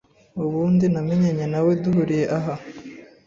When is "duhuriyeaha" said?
1.81-2.53